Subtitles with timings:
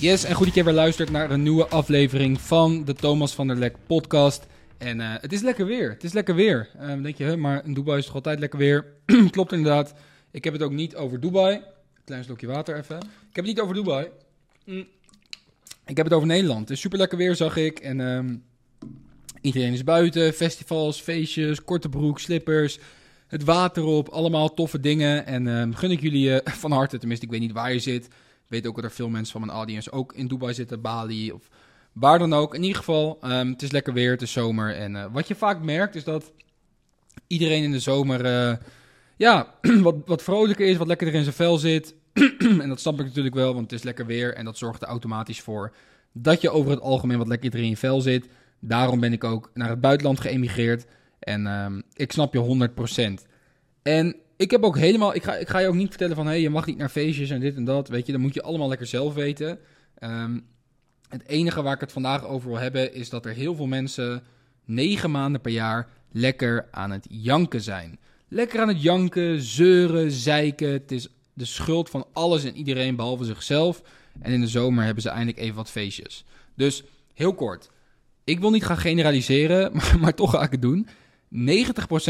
[0.00, 3.46] Yes, en goed dat je weer luistert naar een nieuwe aflevering van de Thomas van
[3.46, 4.46] der Lek podcast.
[4.78, 5.90] En uh, het is lekker weer.
[5.90, 6.68] Het is lekker weer.
[6.78, 8.86] Dan denk je, maar in Dubai is toch altijd lekker weer?
[9.30, 9.94] Klopt inderdaad.
[10.30, 11.60] Ik heb het ook niet over Dubai.
[12.04, 12.96] Klein slokje water even.
[12.96, 14.08] Ik heb het niet over Dubai.
[14.64, 14.86] Mm.
[15.86, 16.60] Ik heb het over Nederland.
[16.60, 17.78] Het is super lekker weer, zag ik.
[17.78, 18.44] En um,
[19.40, 20.32] iedereen is buiten.
[20.32, 22.78] Festivals, feestjes, korte broek, slippers.
[23.30, 24.08] Het water op.
[24.08, 25.26] Allemaal toffe dingen.
[25.26, 26.98] En um, gun ik jullie uh, van harte.
[26.98, 28.04] Tenminste, ik weet niet waar je zit.
[28.04, 30.80] Ik weet ook dat er veel mensen van mijn audience ook in Dubai zitten.
[30.80, 31.48] Bali of
[31.92, 32.54] waar dan ook.
[32.54, 34.10] In ieder geval, um, het is lekker weer.
[34.10, 34.74] Het is zomer.
[34.74, 36.32] En uh, wat je vaak merkt is dat
[37.26, 38.24] iedereen in de zomer...
[38.24, 38.56] Uh,
[39.16, 39.54] ja,
[39.86, 41.94] wat, wat vrolijker is, wat lekkerder in zijn vel zit.
[42.62, 44.34] en dat snap ik natuurlijk wel, want het is lekker weer.
[44.34, 45.74] En dat zorgt er automatisch voor
[46.12, 48.28] dat je over het algemeen wat lekkerder in je vel zit.
[48.58, 50.86] Daarom ben ik ook naar het buitenland geëmigreerd.
[51.20, 52.68] En um, ik snap je
[53.22, 53.28] 100%.
[53.82, 55.14] En ik heb ook helemaal.
[55.14, 56.88] Ik ga, ik ga je ook niet vertellen van hé, hey, je mag niet naar
[56.88, 57.88] feestjes en dit en dat.
[57.88, 59.58] Weet je, dan moet je allemaal lekker zelf weten.
[59.98, 60.46] Um,
[61.08, 64.22] het enige waar ik het vandaag over wil hebben is dat er heel veel mensen
[64.64, 67.98] negen maanden per jaar lekker aan het janken zijn.
[68.28, 70.72] Lekker aan het janken, zeuren, zeiken.
[70.72, 73.82] Het is de schuld van alles en iedereen behalve zichzelf.
[74.20, 76.24] En in de zomer hebben ze eindelijk even wat feestjes.
[76.54, 76.82] Dus
[77.14, 77.70] heel kort.
[78.24, 80.88] Ik wil niet gaan generaliseren, maar, maar toch ga ik het doen.
[81.34, 81.38] 90%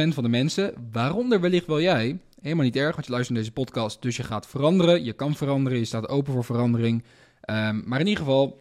[0.09, 3.65] van de mensen, waaronder wellicht wel jij, helemaal niet erg, want je luistert naar deze
[3.65, 5.05] podcast, dus je gaat veranderen.
[5.05, 7.03] Je kan veranderen, je staat open voor verandering.
[7.51, 8.59] Um, maar in ieder geval,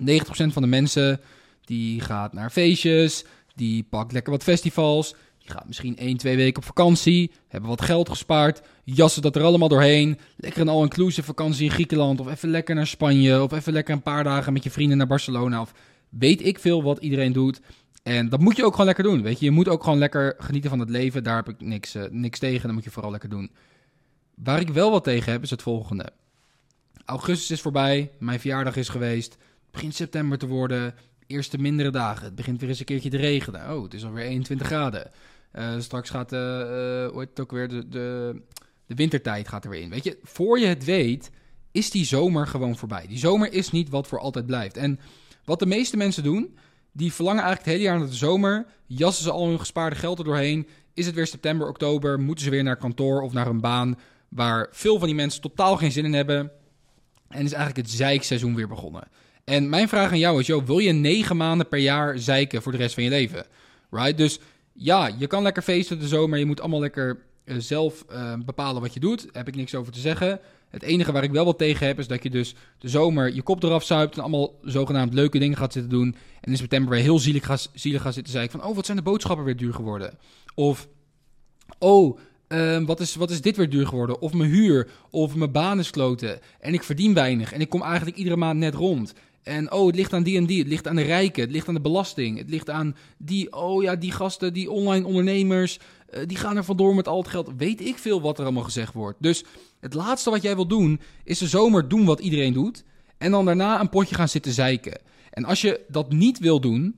[0.00, 1.20] 90% van de mensen
[1.64, 3.24] die gaat naar feestjes,
[3.54, 7.82] die pakt lekker wat festivals, die gaat misschien 1, 2 weken op vakantie, hebben wat
[7.82, 10.18] geld gespaard, jassen dat er allemaal doorheen.
[10.36, 14.02] Lekker een all-inclusive vakantie in Griekenland, of even lekker naar Spanje, of even lekker een
[14.02, 15.72] paar dagen met je vrienden naar Barcelona, of
[16.08, 17.60] weet ik veel wat iedereen doet.
[18.02, 19.44] En dat moet je ook gewoon lekker doen, weet je.
[19.44, 22.38] Je moet ook gewoon lekker genieten van het leven, daar heb ik niks, uh, niks
[22.38, 23.50] tegen, dat moet je vooral lekker doen.
[24.34, 26.10] Waar ik wel wat tegen heb, is het volgende.
[27.04, 29.36] Augustus is voorbij, mijn verjaardag is geweest,
[29.70, 30.94] begint september te worden,
[31.26, 32.24] eerste mindere dagen.
[32.24, 33.76] Het begint weer eens een keertje te regenen.
[33.76, 35.10] Oh, het is alweer 21 graden.
[35.52, 38.36] Uh, straks gaat heet het ook weer, de, de,
[38.86, 39.90] de wintertijd gaat er weer in.
[39.90, 41.30] Weet je, voor je het weet,
[41.72, 43.06] is die zomer gewoon voorbij.
[43.06, 44.76] Die zomer is niet wat voor altijd blijft.
[44.76, 45.00] En
[45.44, 46.56] wat de meeste mensen doen,
[46.92, 50.18] die verlangen eigenlijk het hele jaar naar de zomer, jassen ze al hun gespaarde geld
[50.18, 50.66] er doorheen.
[50.94, 53.98] Is het weer september, oktober, moeten ze weer naar kantoor of naar een baan
[54.28, 56.50] waar veel van die mensen totaal geen zin in hebben.
[57.28, 59.08] En is eigenlijk het zeikseizoen weer begonnen.
[59.44, 62.72] En mijn vraag aan jou is, joh, wil je negen maanden per jaar zeiken voor
[62.72, 63.46] de rest van je leven?
[63.90, 64.16] Right?
[64.16, 64.38] Dus
[64.72, 68.82] ja, je kan lekker feesten de zomer, je moet allemaal lekker uh, zelf uh, bepalen
[68.82, 69.22] wat je doet.
[69.22, 70.40] Daar heb ik niks over te zeggen.
[70.72, 73.42] Het enige waar ik wel wat tegen heb, is dat je dus de zomer je
[73.42, 76.16] kop eraf zuipt en allemaal zogenaamd leuke dingen gaat zitten doen.
[76.40, 79.02] En in september weer heel zielig gaat, zielig zitten zeiken van, oh, wat zijn de
[79.02, 80.18] boodschappen weer duur geworden?
[80.54, 80.88] Of,
[81.78, 82.18] oh,
[82.48, 84.20] uh, wat, is, wat is dit weer duur geworden?
[84.20, 86.40] Of mijn huur, of mijn baan is kloten.
[86.60, 89.14] En ik verdien weinig en ik kom eigenlijk iedere maand net rond.
[89.42, 90.58] En oh, het ligt aan die en die.
[90.58, 91.42] Het ligt aan de rijken.
[91.42, 92.38] Het ligt aan de belasting.
[92.38, 95.78] Het ligt aan die, oh ja, die gasten, die online ondernemers.
[96.10, 97.50] Uh, die gaan er vandoor met al het geld.
[97.56, 99.22] Weet ik veel wat er allemaal gezegd wordt.
[99.22, 99.44] Dus
[99.80, 102.84] het laatste wat jij wil doen, is de zomer doen wat iedereen doet.
[103.18, 105.00] En dan daarna een potje gaan zitten zeiken.
[105.30, 106.96] En als je dat niet wil doen,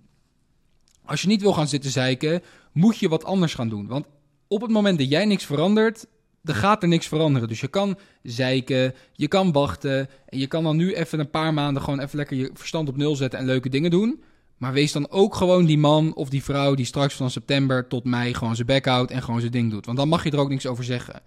[1.05, 3.87] als je niet wil gaan zitten zeiken, moet je wat anders gaan doen.
[3.87, 4.06] Want
[4.49, 6.06] op het moment dat jij niks verandert,
[6.44, 7.49] er gaat er niks veranderen.
[7.49, 10.09] Dus je kan zeiken, je kan wachten.
[10.27, 12.97] En je kan dan nu even een paar maanden gewoon even lekker je verstand op
[12.97, 14.22] nul zetten en leuke dingen doen.
[14.56, 18.05] Maar wees dan ook gewoon die man of die vrouw die straks van september tot
[18.05, 19.87] mei gewoon zijn bek houdt en gewoon zijn ding doet.
[19.87, 21.22] Want dan mag je er ook niks over zeggen.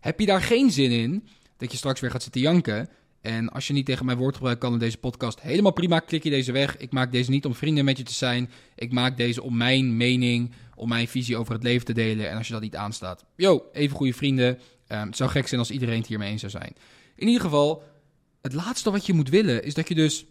[0.00, 2.88] Heb je daar geen zin in, dat je straks weer gaat zitten janken.
[3.20, 6.22] En als je niet tegen mijn woord gebruikt kan in deze podcast, helemaal prima, klik
[6.22, 6.76] je deze weg.
[6.76, 8.50] Ik maak deze niet om vrienden met je te zijn.
[8.74, 12.30] Ik maak deze om mijn mening, om mijn visie over het leven te delen.
[12.30, 14.58] En als je dat niet aanstaat, yo, even goede vrienden.
[14.88, 16.72] Um, het zou gek zijn als iedereen het hiermee eens zou zijn.
[17.16, 17.82] In ieder geval,
[18.42, 20.26] het laatste wat je moet willen is dat je dus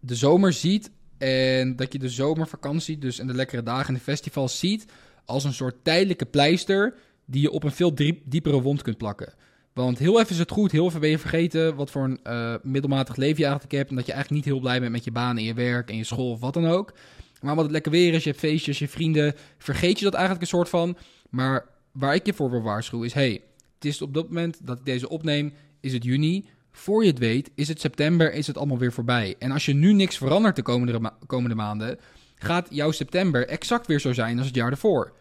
[0.00, 4.00] de zomer ziet en dat je de zomervakantie dus en de lekkere dagen en de
[4.00, 4.86] festivals ziet
[5.24, 6.94] als een soort tijdelijke pleister
[7.24, 7.94] die je op een veel
[8.24, 9.34] diepere wond kunt plakken.
[9.72, 12.54] Want heel even is het goed, heel even ben je vergeten wat voor een uh,
[12.62, 13.90] middelmatig leven je eigenlijk hebt.
[13.90, 15.96] En dat je eigenlijk niet heel blij bent met je baan en je werk en
[15.96, 16.92] je school of wat dan ook.
[17.40, 20.42] Maar wat het lekker weer is, je hebt feestjes, je vrienden, vergeet je dat eigenlijk
[20.42, 20.96] een soort van.
[21.30, 23.42] Maar waar ik je voor wil waarschuwen is, hey,
[23.74, 26.48] het is op dat moment dat ik deze opneem, is het juni.
[26.72, 29.34] Voor je het weet, is het september, is het allemaal weer voorbij.
[29.38, 31.98] En als je nu niks verandert de komende, komende maanden,
[32.34, 35.12] gaat jouw september exact weer zo zijn als het jaar ervoor.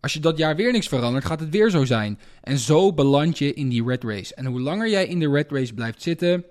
[0.00, 2.18] Als je dat jaar weer niks verandert, gaat het weer zo zijn.
[2.42, 4.34] En zo beland je in die red race.
[4.34, 6.44] En hoe langer jij in de red race blijft zitten,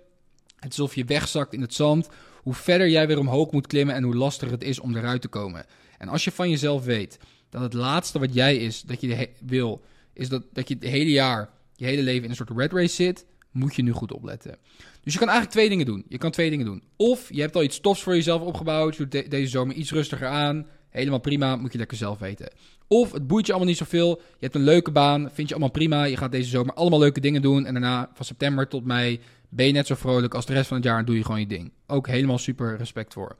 [0.65, 2.09] het is alsof je wegzakt in het zand,
[2.41, 5.27] hoe verder jij weer omhoog moet klimmen en hoe lastiger het is om eruit te
[5.27, 5.65] komen.
[5.97, 7.19] En als je van jezelf weet
[7.49, 9.81] dat het laatste wat jij is, dat je wil,
[10.13, 12.95] is dat, dat je het hele jaar, je hele leven in een soort red race
[12.95, 14.57] zit, moet je nu goed opletten.
[15.03, 16.05] Dus je kan eigenlijk twee dingen doen.
[16.07, 16.83] Je kan twee dingen doen.
[16.95, 20.27] Of je hebt al iets tofs voor jezelf opgebouwd, je doet deze zomer iets rustiger
[20.27, 22.51] aan, helemaal prima, moet je lekker zelf weten.
[22.87, 25.71] Of het boeit je allemaal niet zoveel, je hebt een leuke baan, vind je allemaal
[25.73, 29.19] prima, je gaat deze zomer allemaal leuke dingen doen en daarna van september tot mei
[29.49, 31.39] ben je net zo vrolijk als de rest van het jaar en doe je gewoon
[31.39, 31.71] je ding.
[31.87, 33.35] Ook helemaal super respect voor.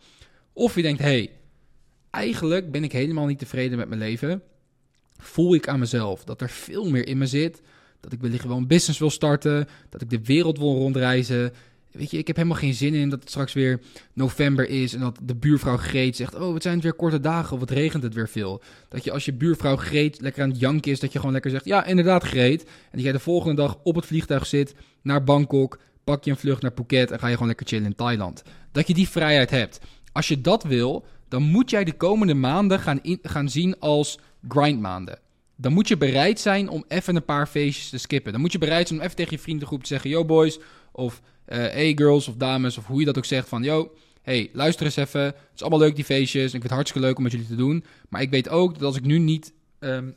[0.54, 1.32] Of je denkt, hey,
[2.10, 4.42] eigenlijk ben ik helemaal niet tevreden met mijn leven.
[5.18, 7.62] Voel ik aan mezelf dat er veel meer in me zit.
[8.00, 9.68] Dat ik wellicht wel een business wil starten.
[9.90, 11.54] Dat ik de wereld wil rondreizen.
[11.98, 13.80] Weet je, ik heb helemaal geen zin in dat het straks weer
[14.14, 14.94] november is.
[14.94, 17.54] En dat de buurvrouw Greet zegt: Oh, wat zijn het weer korte dagen?
[17.54, 18.62] Of wat regent het weer veel?
[18.90, 21.52] Dat je als je buurvrouw Greet lekker aan het janken is, dat je gewoon lekker
[21.52, 22.64] zegt: Ja, inderdaad, Greet.
[22.64, 25.80] En dat jij de volgende dag op het vliegtuig zit naar Bangkok.
[26.04, 28.44] Pak je een vlucht naar Phuket en ga je gewoon lekker chillen in Thailand.
[28.72, 29.80] Dat je die vrijheid hebt.
[30.12, 35.20] Als je dat wil, dan moet jij de komende maanden gaan, gaan zien als grindmaanden.
[35.56, 38.32] Dan moet je bereid zijn om even een paar feestjes te skippen.
[38.32, 40.60] Dan moet je bereid zijn om even tegen je vriendengroep te zeggen: Yo boys,
[40.92, 43.48] of uh, hey girls, of dames, of hoe je dat ook zegt.
[43.48, 45.22] Van yo, hey, luister eens even.
[45.22, 46.44] Het is allemaal leuk die feestjes.
[46.44, 47.86] Ik vind het hartstikke leuk om met jullie te doen.
[48.10, 50.16] Maar ik weet ook dat als ik nu niet um,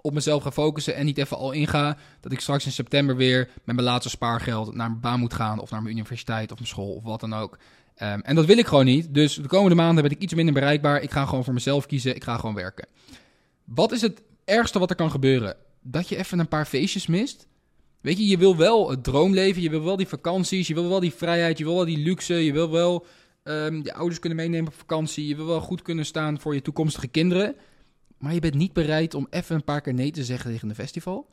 [0.00, 3.48] op mezelf ga focussen en niet even al inga, dat ik straks in september weer
[3.64, 6.70] met mijn laatste spaargeld naar mijn baan moet gaan, of naar mijn universiteit of mijn
[6.70, 7.58] school of wat dan ook.
[8.02, 9.14] Um, en dat wil ik gewoon niet.
[9.14, 11.02] Dus de komende maanden ben ik iets minder bereikbaar.
[11.02, 12.14] Ik ga gewoon voor mezelf kiezen.
[12.14, 12.86] Ik ga gewoon werken.
[13.64, 15.56] Wat is het ergste wat er kan gebeuren?
[15.82, 17.46] Dat je even een paar feestjes mist.
[18.00, 19.62] Weet je, je wil wel het droomleven.
[19.62, 20.68] Je wil wel die vakanties.
[20.68, 21.58] Je wil wel die vrijheid.
[21.58, 22.34] Je wil wel die luxe.
[22.34, 23.06] Je wil wel
[23.44, 25.26] um, je ouders kunnen meenemen op vakantie.
[25.26, 27.54] Je wil wel goed kunnen staan voor je toekomstige kinderen.
[28.18, 30.74] Maar je bent niet bereid om even een paar keer nee te zeggen tegen een
[30.74, 31.28] festival.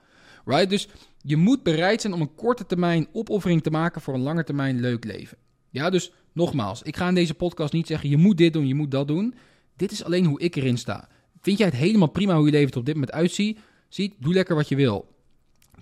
[0.45, 0.69] Right?
[0.69, 0.87] Dus
[1.21, 4.79] je moet bereid zijn om een korte termijn opoffering te maken voor een lange termijn
[4.79, 5.37] leuk leven.
[5.69, 8.75] Ja, dus nogmaals, ik ga in deze podcast niet zeggen je moet dit doen, je
[8.75, 9.35] moet dat doen.
[9.75, 11.07] Dit is alleen hoe ik erin sta.
[11.41, 13.59] Vind jij het helemaal prima hoe je leven er op dit moment uitziet?
[13.89, 15.15] Ziet, doe lekker wat je wil.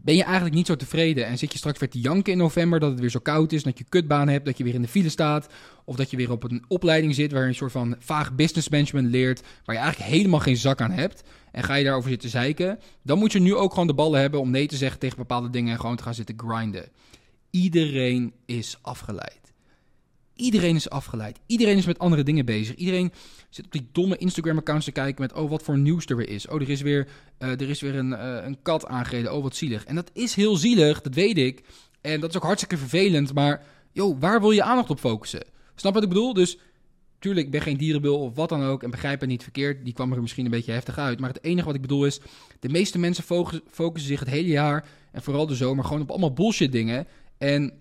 [0.01, 2.79] Ben je eigenlijk niet zo tevreden en zit je straks weer te janken in november
[2.79, 4.87] dat het weer zo koud is, dat je kutbaan hebt, dat je weer in de
[4.87, 5.47] file staat,
[5.85, 8.69] of dat je weer op een opleiding zit waar je een soort van vaag business
[8.69, 12.29] management leert, waar je eigenlijk helemaal geen zak aan hebt, en ga je daarover zitten
[12.29, 15.17] zeiken, dan moet je nu ook gewoon de ballen hebben om nee te zeggen tegen
[15.17, 16.89] bepaalde dingen en gewoon te gaan zitten grinden.
[17.49, 19.44] Iedereen is afgeleid.
[20.35, 21.39] Iedereen is afgeleid.
[21.45, 22.75] Iedereen is met andere dingen bezig.
[22.75, 23.11] Iedereen
[23.49, 25.33] zit op die domme Instagram-accounts te kijken met...
[25.33, 26.47] oh, wat voor nieuws er weer is.
[26.47, 27.07] Oh, er is weer,
[27.39, 29.33] uh, er is weer een, uh, een kat aangereden.
[29.33, 29.85] Oh, wat zielig.
[29.85, 31.63] En dat is heel zielig, dat weet ik.
[32.01, 33.33] En dat is ook hartstikke vervelend.
[33.33, 35.43] Maar, joh, waar wil je aandacht op focussen?
[35.75, 36.33] Snap wat ik bedoel?
[36.33, 36.57] Dus,
[37.19, 38.83] tuurlijk, ik ben geen dierenbil of wat dan ook...
[38.83, 39.85] en begrijp het niet verkeerd.
[39.85, 41.19] Die kwam er misschien een beetje heftig uit.
[41.19, 42.19] Maar het enige wat ik bedoel is...
[42.59, 43.23] de meeste mensen
[43.71, 44.87] focussen zich het hele jaar...
[45.11, 47.07] en vooral de zomer gewoon op allemaal bullshit dingen...
[47.37, 47.73] En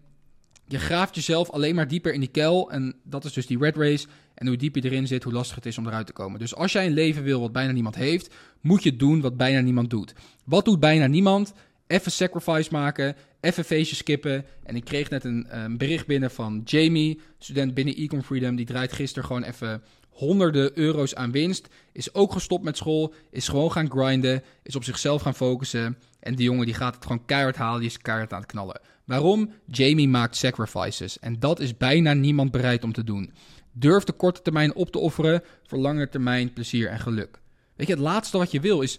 [0.67, 2.71] je graaft jezelf alleen maar dieper in die kuil.
[2.71, 4.07] En dat is dus die red race.
[4.35, 6.39] En hoe diep je erin zit, hoe lastig het is om eruit te komen.
[6.39, 9.61] Dus als jij een leven wil wat bijna niemand heeft, moet je doen wat bijna
[9.61, 10.15] niemand doet.
[10.45, 11.53] Wat doet bijna niemand?
[11.87, 14.45] Even sacrifice maken, even feestjes skippen.
[14.63, 18.57] En ik kreeg net een, een bericht binnen van Jamie, student binnen Econ Freedom.
[18.57, 21.69] Die draait gisteren gewoon even honderden euro's aan winst.
[21.93, 23.15] Is ook gestopt met school.
[23.31, 24.43] Is gewoon gaan grinden.
[24.63, 25.99] Is op zichzelf gaan focussen.
[26.21, 27.81] En die jongen die gaat het gewoon keihard halen.
[27.81, 28.81] Die is keihard aan het knallen.
[29.05, 29.53] Waarom?
[29.67, 31.19] Jamie maakt sacrifices.
[31.19, 33.33] En dat is bijna niemand bereid om te doen.
[33.73, 37.41] Durf de korte termijn op te offeren voor lange termijn plezier en geluk.
[37.77, 38.99] Weet je, het laatste wat je wil is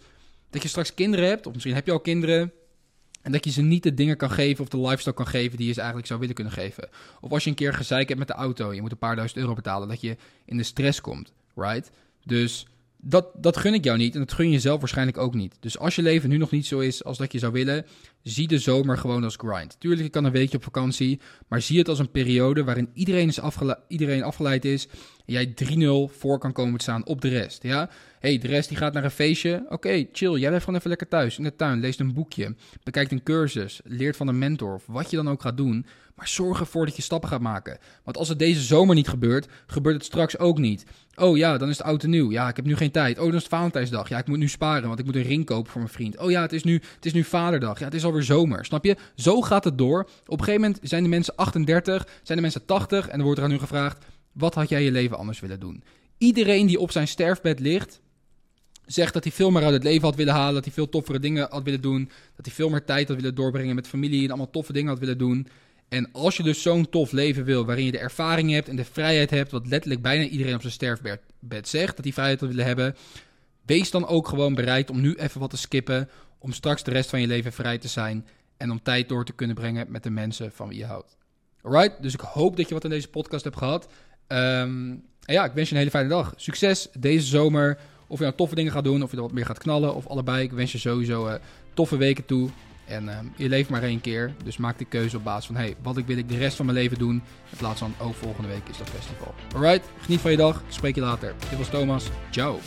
[0.49, 1.47] dat je straks kinderen hebt.
[1.47, 2.51] Of misschien heb je al kinderen.
[3.21, 5.67] En dat je ze niet de dingen kan geven of de lifestyle kan geven die
[5.67, 6.89] je ze eigenlijk zou willen kunnen geven.
[7.21, 9.39] Of als je een keer gezeik hebt met de auto, je moet een paar duizend
[9.39, 11.91] euro betalen, dat je in de stress komt, right?
[12.23, 12.67] Dus
[13.07, 15.55] dat, dat gun ik jou niet en dat gun je zelf waarschijnlijk ook niet.
[15.59, 17.85] Dus als je leven nu nog niet zo is als dat je zou willen,
[18.23, 19.75] zie de zomer gewoon als grind.
[19.79, 23.27] Tuurlijk, je kan een weekje op vakantie, maar zie het als een periode waarin iedereen,
[23.27, 23.39] is
[23.87, 24.87] iedereen afgeleid is
[25.25, 25.53] jij
[26.09, 27.63] 3-0 voor kan komen te staan op de rest.
[27.63, 27.89] Ja?
[28.25, 29.65] hey, de rest die gaat naar een feestje.
[29.69, 30.31] Oké, chill.
[30.31, 31.79] Jij blijft gewoon even lekker thuis in de tuin.
[31.79, 32.55] Leest een boekje.
[32.83, 33.81] Bekijkt een cursus.
[33.83, 34.73] Leert van een mentor.
[34.73, 35.85] Of wat je dan ook gaat doen.
[36.15, 37.77] Maar zorg ervoor dat je stappen gaat maken.
[38.03, 40.85] Want als het deze zomer niet gebeurt, gebeurt het straks ook niet.
[41.15, 42.31] Oh ja, dan is het oud nieuw.
[42.31, 43.17] Ja, ik heb nu geen tijd.
[43.17, 44.09] Oh, dan is het Valentijnsdag.
[44.09, 46.17] Ja, ik moet nu sparen, want ik moet een ring kopen voor mijn vriend.
[46.17, 47.79] Oh ja, het is nu, het is nu Vaderdag.
[47.79, 48.65] Ja, het is alweer zomer.
[48.65, 48.95] Snap je?
[49.15, 50.09] Zo gaat het door.
[50.25, 53.39] Op een gegeven moment zijn de mensen 38, zijn de mensen 80 en er wordt
[53.39, 54.05] er aan u gevraagd:
[54.35, 55.83] wat had jij je leven anders willen doen?
[56.17, 58.01] Iedereen die op zijn sterfbed ligt,
[58.85, 60.53] zegt dat hij veel meer uit het leven had willen halen.
[60.53, 62.09] Dat hij veel toffere dingen had willen doen.
[62.35, 64.23] Dat hij veel meer tijd had willen doorbrengen met familie.
[64.23, 65.47] En allemaal toffe dingen had willen doen.
[65.89, 68.85] En als je dus zo'n tof leven wil, waarin je de ervaring hebt en de
[68.85, 72.65] vrijheid hebt, wat letterlijk bijna iedereen op zijn sterfbed zegt, dat die vrijheid wil willen
[72.65, 72.95] hebben,
[73.65, 77.09] wees dan ook gewoon bereid om nu even wat te skippen, om straks de rest
[77.09, 78.25] van je leven vrij te zijn
[78.57, 81.17] en om tijd door te kunnen brengen met de mensen van wie je houdt.
[81.61, 83.87] Alright, dus ik hoop dat je wat aan deze podcast hebt gehad.
[84.27, 86.33] Um, ja, ik wens je een hele fijne dag.
[86.35, 87.77] Succes deze zomer
[88.07, 90.07] Of je nou toffe dingen gaat doen, of je er wat meer gaat knallen, of
[90.07, 90.43] allebei.
[90.43, 91.35] Ik wens je sowieso eh,
[91.73, 92.49] toffe weken toe.
[92.85, 95.55] En uh, je leeft maar één keer, dus maak de keuze op basis van...
[95.55, 97.15] hey, wat ik wil ik de rest van mijn leven doen,
[97.51, 97.93] in plaats van...
[97.97, 99.33] oh, volgende week is dat festival.
[99.55, 101.33] Alright, geniet van je dag, spreek je later.
[101.49, 102.59] Dit was Thomas, ciao.